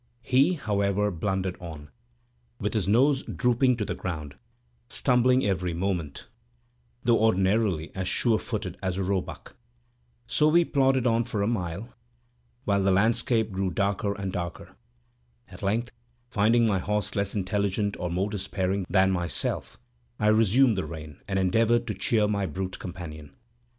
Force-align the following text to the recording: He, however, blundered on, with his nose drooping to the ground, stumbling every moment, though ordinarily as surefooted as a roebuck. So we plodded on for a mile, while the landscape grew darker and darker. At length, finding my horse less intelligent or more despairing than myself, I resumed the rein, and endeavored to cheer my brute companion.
He, 0.23 0.53
however, 0.55 1.11
blundered 1.11 1.57
on, 1.61 1.91
with 2.59 2.73
his 2.73 2.87
nose 2.87 3.21
drooping 3.21 3.77
to 3.77 3.85
the 3.85 3.93
ground, 3.93 4.33
stumbling 4.89 5.45
every 5.45 5.75
moment, 5.75 6.25
though 7.03 7.19
ordinarily 7.19 7.91
as 7.93 8.07
surefooted 8.07 8.77
as 8.81 8.97
a 8.97 9.03
roebuck. 9.03 9.55
So 10.25 10.47
we 10.47 10.65
plodded 10.65 11.05
on 11.05 11.23
for 11.25 11.43
a 11.43 11.47
mile, 11.47 11.93
while 12.65 12.81
the 12.81 12.89
landscape 12.89 13.51
grew 13.51 13.69
darker 13.69 14.15
and 14.15 14.33
darker. 14.33 14.75
At 15.49 15.61
length, 15.61 15.91
finding 16.31 16.65
my 16.65 16.79
horse 16.79 17.15
less 17.15 17.35
intelligent 17.35 17.95
or 17.99 18.09
more 18.09 18.31
despairing 18.31 18.87
than 18.89 19.11
myself, 19.11 19.77
I 20.19 20.29
resumed 20.29 20.79
the 20.79 20.83
rein, 20.85 21.19
and 21.27 21.37
endeavored 21.37 21.85
to 21.85 21.93
cheer 21.93 22.27
my 22.27 22.47
brute 22.47 22.79
companion. 22.79 23.35